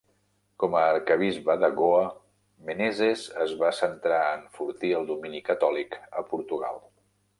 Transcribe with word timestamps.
Com 0.61 0.75
a 0.77 0.85
arquebisbe 0.93 1.55
de 1.63 1.69
Goa, 1.81 1.99
Menezes 2.69 3.25
es 3.45 3.53
va 3.61 3.71
centrar 3.83 4.23
a 4.23 4.33
enfortir 4.41 4.95
el 5.01 5.07
domini 5.13 5.43
catòlic 5.51 6.01
a 6.23 6.25
Portugal. 6.33 6.83